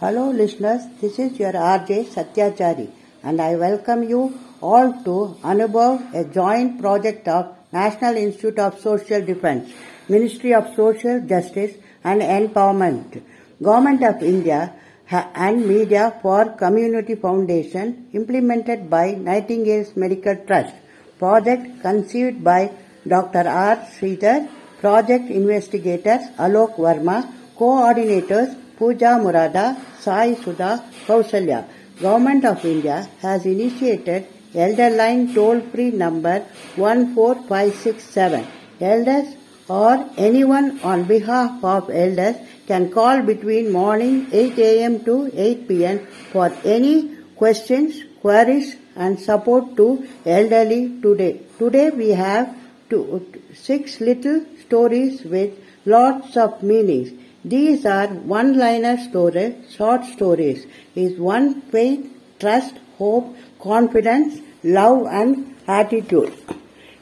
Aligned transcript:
Hello, 0.00 0.28
listeners. 0.28 0.82
This 1.00 1.20
is 1.20 1.38
your 1.38 1.52
RJ 1.52 2.06
Satyachari, 2.06 2.90
and 3.22 3.40
I 3.40 3.54
welcome 3.54 4.02
you 4.02 4.36
all 4.60 4.92
to 5.04 5.36
Anubhav, 5.44 6.12
a 6.12 6.24
joint 6.24 6.80
project 6.80 7.28
of 7.28 7.54
National 7.72 8.16
Institute 8.16 8.58
of 8.58 8.80
Social 8.80 9.24
Defense, 9.24 9.70
Ministry 10.08 10.52
of 10.52 10.74
Social 10.74 11.20
Justice 11.20 11.76
and 12.02 12.22
Empowerment, 12.22 13.22
Government 13.62 14.02
of 14.02 14.20
India, 14.20 14.74
and 15.12 15.64
Media 15.64 16.18
for 16.20 16.48
Community 16.64 17.14
Foundation, 17.14 18.08
implemented 18.12 18.90
by 18.90 19.12
Nightingale's 19.12 19.96
Medical 19.96 20.34
Trust. 20.44 20.74
Project 21.20 21.82
conceived 21.82 22.42
by 22.42 22.72
Dr. 23.06 23.46
R. 23.48 23.76
Sridhar, 23.96 24.48
project 24.80 25.30
investigators 25.30 26.22
Alok 26.36 26.78
Verma, 26.78 27.32
coordinators 27.56 28.58
Pooja 28.78 29.18
Murada, 29.24 29.76
Sai 30.00 30.34
Sudha, 30.34 30.84
Kausalya. 31.06 31.64
Government 32.00 32.44
of 32.44 32.64
India 32.64 33.08
has 33.20 33.46
initiated 33.46 34.26
Elder 34.54 34.90
Line 34.90 35.32
toll-free 35.34 35.90
number 35.92 36.44
14567. 36.76 38.46
Elders 38.80 39.34
or 39.68 40.08
anyone 40.16 40.78
on 40.80 41.04
behalf 41.04 41.62
of 41.64 41.88
elders 41.88 42.36
can 42.66 42.90
call 42.90 43.22
between 43.22 43.72
morning 43.72 44.26
8 44.32 44.58
a.m. 44.58 45.04
to 45.04 45.30
8 45.34 45.68
p.m. 45.68 46.06
for 46.32 46.52
any 46.64 47.16
questions, 47.36 48.02
queries 48.20 48.76
and 48.96 49.18
support 49.18 49.76
to 49.76 50.06
elderly 50.24 51.00
today. 51.00 51.40
Today 51.58 51.90
we 51.90 52.10
have 52.10 52.56
two, 52.90 53.26
six 53.54 54.00
little 54.00 54.44
stories 54.66 55.22
with 55.22 55.52
lots 55.84 56.36
of 56.36 56.62
meanings. 56.62 57.12
These 57.44 57.84
are 57.84 58.06
one-liner 58.08 58.96
stories, 58.96 59.54
short 59.76 60.04
stories. 60.06 60.66
Is 60.94 61.18
one 61.18 61.60
faith, 61.60 62.10
trust, 62.40 62.74
hope, 62.96 63.36
confidence, 63.60 64.40
love 64.62 65.06
and 65.10 65.54
attitude, 65.66 66.32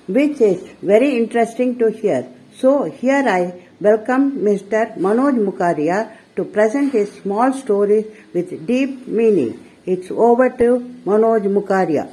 which 0.09 0.41
is 0.41 0.63
very 0.83 1.17
interesting 1.17 1.79
to 1.79 1.91
hear. 1.91 2.27
So 2.57 2.85
here 2.85 3.25
I 3.25 3.69
welcome 3.81 4.39
Mr. 4.39 4.97
Manoj 4.98 5.39
Mukharia 5.39 6.11
to 6.35 6.45
present 6.45 6.93
his 6.93 7.13
small 7.13 7.53
stories 7.53 8.07
with 8.35 8.67
deep 8.67 9.07
meaning. 9.07 9.65
It's 9.87 10.11
over 10.11 10.51
to 10.51 10.79
Manoj 11.07 11.47
Mukharia. 11.59 12.11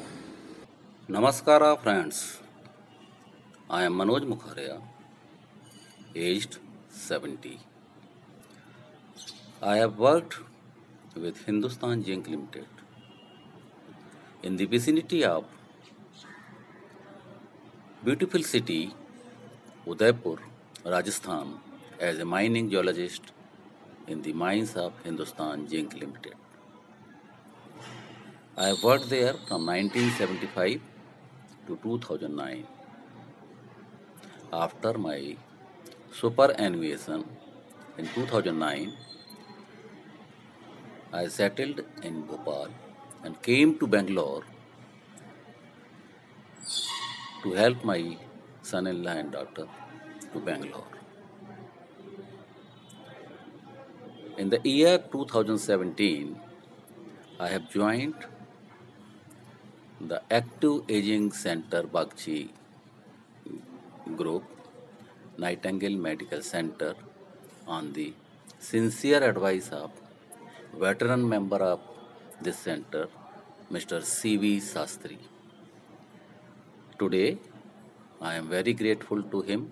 Namaskara 1.10 1.82
friends. 1.82 2.38
I 3.70 3.84
am 3.84 3.94
Manoj 3.96 4.22
Mukharia, 4.22 4.80
aged 6.16 6.60
70. 6.92 7.69
I 9.62 9.76
have 9.76 10.00
worked 10.00 10.38
with 11.16 11.46
Hindustan 11.46 12.02
Zinc 12.02 12.30
Limited 12.30 12.68
in 14.42 14.56
the 14.56 14.64
vicinity 14.64 15.26
of 15.26 15.44
beautiful 18.02 18.42
city 18.42 18.94
Udaipur, 19.86 20.38
Rajasthan 20.86 21.60
as 22.00 22.20
a 22.20 22.24
mining 22.24 22.70
geologist 22.70 23.34
in 24.08 24.22
the 24.22 24.32
mines 24.32 24.78
of 24.78 24.94
Hindustan 25.04 25.68
Zinc 25.68 25.94
Limited. 25.94 26.36
I 28.56 28.68
have 28.68 28.82
worked 28.82 29.10
there 29.10 29.34
from 29.34 29.66
1975 29.66 30.80
to 31.68 31.78
2009. 31.84 32.66
After 34.54 34.98
my 34.98 35.36
superannuation 36.14 37.26
in 37.98 38.08
2009, 38.16 38.94
I 41.12 41.28
settled 41.28 41.82
in 42.04 42.22
Bhopal 42.22 42.68
and 43.24 43.42
came 43.42 43.80
to 43.80 43.88
Bangalore 43.88 44.44
to 47.42 47.54
help 47.54 47.84
my 47.84 48.16
son-in-law 48.62 49.12
and 49.12 49.32
daughter 49.32 49.68
to 50.34 50.40
Bangalore. 50.40 50.86
In 54.38 54.50
the 54.50 54.60
year 54.64 55.00
2017, 55.00 56.40
I 57.40 57.48
have 57.48 57.72
joined 57.72 58.14
the 60.00 60.22
Active 60.30 60.84
Aging 60.88 61.32
Center 61.32 61.82
Bagchi 61.84 62.50
group, 64.16 64.44
Nightingale 65.40 65.98
Medical 65.98 66.44
Center, 66.44 66.94
on 67.66 67.94
the 67.94 68.14
sincere 68.60 69.24
advice 69.24 69.70
of 69.70 69.92
veteran 70.78 71.28
member 71.28 71.58
of 71.58 71.80
this 72.42 72.58
center, 72.58 73.08
Mr. 73.72 74.04
C.V. 74.04 74.58
Sastri. 74.58 75.18
Today, 76.98 77.38
I 78.22 78.36
am 78.36 78.50
very 78.50 78.74
grateful 78.74 79.22
to 79.24 79.42
him 79.42 79.72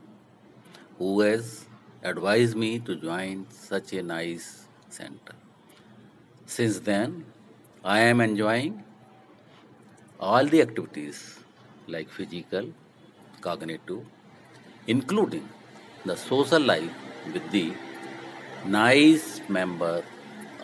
who 0.98 1.22
has 1.22 1.66
advised 2.04 2.56
me 2.56 2.80
to 2.80 2.96
join 2.96 3.46
such 3.50 3.94
a 3.94 4.02
nice 4.02 4.68
center. 4.90 5.36
Since 6.46 6.80
then, 6.80 7.26
I 7.84 8.00
am 8.00 8.22
enjoying 8.22 8.84
all 10.20 10.46
the 10.46 10.62
activities 10.62 11.40
like 11.88 12.10
physical, 12.10 12.70
cognitive, 13.42 14.06
including 14.88 15.48
the 16.06 16.16
social 16.16 16.62
life 16.62 16.90
with 17.34 17.52
the 17.52 17.74
nice 18.66 19.42
member 19.50 20.04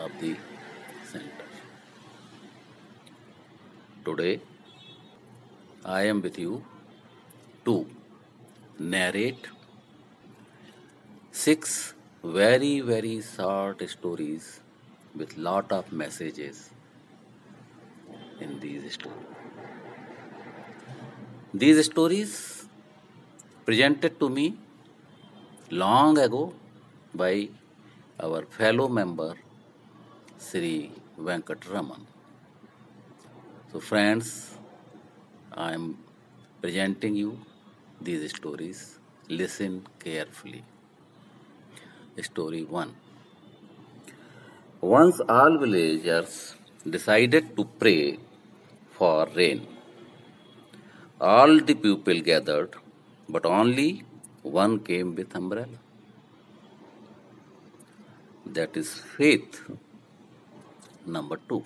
of 0.03 0.19
the 0.19 0.35
center. 1.11 1.47
Today, 4.05 4.39
I 5.85 6.01
am 6.13 6.21
with 6.21 6.37
you 6.37 6.63
to 7.65 7.85
narrate 8.79 9.47
six 11.31 11.93
very 12.23 12.79
very 12.89 13.21
short 13.21 13.83
stories 13.93 14.49
with 15.15 15.37
lot 15.37 15.71
of 15.77 15.91
messages 15.91 16.69
in 18.39 18.59
these 18.59 18.93
stories. 18.93 19.23
These 21.53 21.85
stories 21.85 22.65
presented 23.65 24.19
to 24.19 24.29
me 24.29 24.57
long 25.69 26.17
ago 26.17 26.53
by 27.13 27.49
our 28.19 28.43
fellow 28.59 28.87
member 28.87 29.33
Sri 30.45 30.91
Venkatraman. 31.27 32.01
So, 33.71 33.79
friends, 33.79 34.27
I 35.53 35.73
am 35.73 35.85
presenting 36.61 37.15
you 37.15 37.31
these 38.01 38.35
stories. 38.35 38.99
Listen 39.29 39.73
carefully. 40.03 40.63
Story 42.29 42.63
1 42.63 42.93
Once 44.81 45.21
all 45.35 45.57
villagers 45.63 46.55
decided 46.95 47.55
to 47.57 47.65
pray 47.83 48.19
for 48.97 49.27
rain. 49.39 49.65
All 51.21 51.53
the 51.69 51.75
people 51.85 52.19
gathered, 52.31 52.75
but 53.29 53.45
only 53.45 53.89
one 54.59 54.75
came 54.91 55.15
with 55.15 55.33
umbrella. 55.41 55.79
That 58.45 58.77
is 58.83 58.91
faith. 59.17 59.63
Number 61.05 61.37
two. 61.49 61.63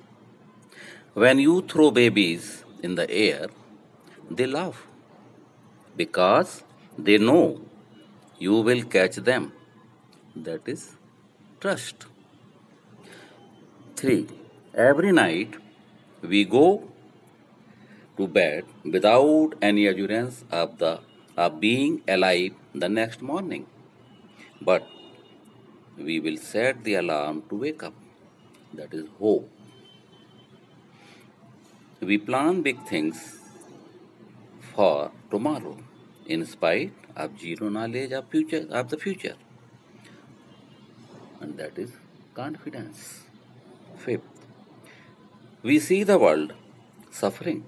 When 1.13 1.39
you 1.39 1.61
throw 1.61 1.91
babies 1.91 2.63
in 2.81 2.95
the 2.95 3.09
air, 3.09 3.47
they 4.29 4.47
laugh 4.47 4.87
because 5.95 6.63
they 6.97 7.17
know 7.17 7.61
you 8.39 8.61
will 8.61 8.83
catch 8.83 9.15
them. 9.15 9.51
That 10.35 10.67
is 10.67 10.95
trust. 11.59 12.05
3. 13.95 14.27
Every 14.75 15.11
night 15.11 15.55
we 16.21 16.45
go 16.45 16.83
to 18.17 18.27
bed 18.27 18.65
without 18.83 19.53
any 19.61 19.87
assurance 19.87 20.43
of 20.51 20.77
the 20.77 20.99
of 21.35 21.59
being 21.59 22.01
alive 22.07 22.53
the 22.73 22.89
next 22.89 23.21
morning. 23.21 23.65
But 24.61 24.87
we 25.97 26.19
will 26.19 26.37
set 26.37 26.83
the 26.83 26.95
alarm 26.95 27.43
to 27.49 27.55
wake 27.55 27.83
up 27.83 27.93
that 28.77 28.93
is 28.93 29.05
hope. 29.19 29.49
We 31.99 32.17
plan 32.17 32.61
big 32.61 32.87
things 32.87 33.39
for 34.73 35.11
tomorrow 35.31 35.77
in 36.27 36.45
spite 36.45 36.93
of 37.15 37.39
zero 37.39 37.69
knowledge 37.69 38.11
of 38.11 38.29
future 38.29 38.65
of 38.69 38.89
the 38.89 38.97
future. 38.97 39.35
And 41.39 41.57
that 41.57 41.77
is 41.77 41.91
confidence. 42.35 43.23
Fifth, 43.97 44.21
we 45.63 45.79
see 45.79 46.03
the 46.03 46.19
world 46.19 46.53
suffering, 47.09 47.65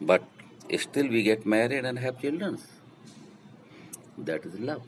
but 0.00 0.22
still 0.78 1.08
we 1.08 1.22
get 1.24 1.44
married 1.44 1.84
and 1.84 1.98
have 1.98 2.20
children. 2.20 2.58
That 4.16 4.44
is 4.44 4.58
love. 4.60 4.82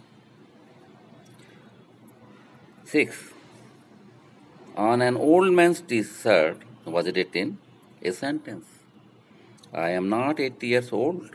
Six, 2.85 3.17
on 4.77 5.03
an 5.03 5.17
old 5.17 5.53
man's 5.53 5.81
t 5.81 6.03
shirt 6.03 6.59
was 6.85 7.07
written? 7.07 7.59
A 8.03 8.13
sentence. 8.13 8.67
I 9.73 9.91
am 9.91 10.09
not 10.09 10.41
80 10.41 10.67
years 10.67 10.93
old, 10.93 11.31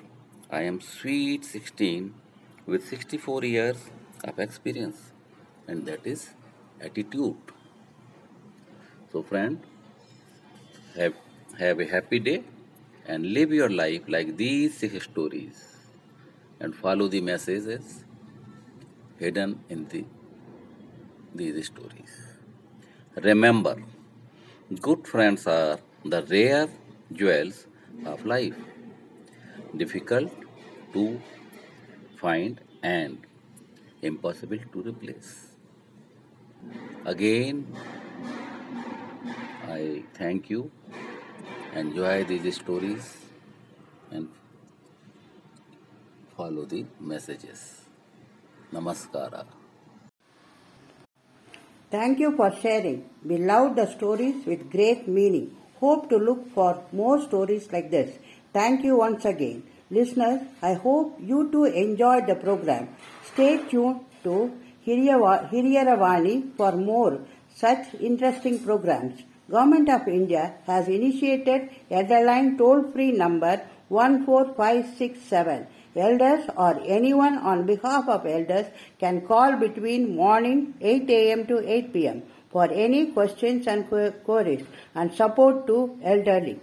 I 0.50 0.62
am 0.62 0.82
sweet 0.82 1.46
16 1.46 2.14
with 2.66 2.88
64 2.88 3.46
years 3.46 3.78
of 4.24 4.40
experience, 4.40 5.12
and 5.68 5.86
that 5.86 6.06
is 6.06 6.30
attitude. 6.82 7.38
So, 9.12 9.24
friend, 9.24 9.60
have, 10.96 11.14
have 11.58 11.80
a 11.80 11.86
happy 11.86 12.20
day 12.20 12.44
and 13.06 13.34
live 13.34 13.52
your 13.52 13.70
life 13.70 14.02
like 14.08 14.36
these 14.38 14.78
six 14.78 15.04
stories. 15.04 15.74
And 16.60 16.76
follow 16.76 17.08
the 17.08 17.22
messages 17.22 18.04
hidden 19.20 19.60
in 19.70 19.88
the, 19.88 20.06
these 21.36 21.68
stories. 21.68 22.38
Remember, 23.24 23.82
good 24.80 25.08
friends 25.08 25.48
are 25.48 25.80
the 26.06 26.22
rare 26.30 26.70
jewels 27.12 27.66
of 28.06 28.24
life, 28.28 28.54
difficult 29.76 30.32
to 30.94 31.20
find 32.22 32.62
and 32.84 33.18
impossible 34.04 34.60
to 34.72 34.84
replace. 34.84 35.48
Again, 37.06 37.66
I 39.68 40.04
thank 40.14 40.52
you. 40.52 40.70
Enjoy 41.74 42.24
these 42.24 42.56
stories 42.58 43.18
and 44.12 44.30
follow 46.36 46.66
the 46.66 46.86
messages. 47.00 47.82
Namaskara. 48.72 49.57
Thank 51.90 52.20
you 52.20 52.36
for 52.36 52.52
sharing. 52.62 53.10
We 53.24 53.38
love 53.38 53.78
the 53.78 53.88
stories 53.88 54.46
with 54.46 54.70
great 54.70 55.08
meaning. 55.08 55.56
Hope 55.80 56.10
to 56.10 56.18
look 56.18 56.54
for 56.54 56.84
more 56.92 57.22
stories 57.22 57.72
like 57.72 57.92
this. 57.92 58.18
Thank 58.52 58.84
you 58.84 58.98
once 58.98 59.24
again. 59.24 59.64
Listeners, 59.90 60.42
I 60.62 60.74
hope 60.74 61.18
you 61.18 61.50
too 61.50 61.64
enjoyed 61.64 62.28
the 62.28 62.36
program. 62.36 62.90
Stay 63.32 63.60
tuned 63.70 64.02
to 64.24 64.52
Hiriyaravani 64.86 66.58
for 66.58 66.74
more 66.74 67.22
such 67.56 67.94
interesting 68.02 68.60
programs. 68.60 69.24
Government 69.50 69.90
of 69.90 70.10
India 70.10 70.56
has 70.66 70.90
initiated 70.90 71.70
Elderline 71.90 72.58
toll-free 72.58 73.14
number 73.14 73.62
14567. 73.88 75.68
Elders 75.98 76.46
or 76.56 76.80
anyone 76.86 77.38
on 77.40 77.66
behalf 77.66 78.08
of 78.08 78.26
elders 78.26 78.68
can 79.00 79.22
call 79.22 79.58
between 79.58 80.16
morning 80.16 80.76
8 80.82 81.10
a.m. 81.10 81.48
to 81.48 81.68
8 81.68 81.94
p.m. 81.94 82.24
for 82.52 82.66
any 82.72 83.08
questions 83.08 83.68
and 83.68 83.88
queries 83.90 84.66
and 84.96 85.14
support 85.14 85.68
to 85.68 85.98
elderly. 86.04 86.60